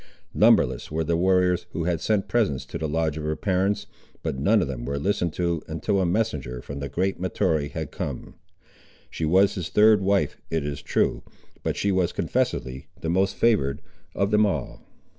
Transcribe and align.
Numberless 0.33 0.89
were 0.89 1.03
the 1.03 1.15
warriors, 1.15 1.67
who 1.73 1.83
had 1.83 2.01
sent 2.01 2.27
presents 2.27 2.65
to 2.65 2.79
the 2.79 2.87
lodge 2.89 3.17
of 3.19 3.23
her 3.23 3.35
parents, 3.35 3.85
but 4.23 4.35
none 4.35 4.59
of 4.63 4.67
them 4.67 4.83
were 4.83 4.97
listened 4.97 5.31
to 5.33 5.61
until 5.67 5.99
a 6.01 6.07
messenger 6.07 6.59
from 6.59 6.79
the 6.79 6.89
great 6.89 7.19
Mahtoree 7.19 7.67
had 7.69 7.91
come. 7.91 8.33
She 9.11 9.25
was 9.25 9.53
his 9.53 9.69
third 9.69 10.01
wife, 10.01 10.37
it 10.49 10.65
is 10.65 10.81
true, 10.81 11.21
but 11.61 11.77
she 11.77 11.91
was 11.91 12.13
confessedly 12.13 12.87
the 12.99 13.09
most 13.11 13.35
favoured 13.35 13.79
of 14.15 14.31
them 14.31 14.43
all. 14.43 14.81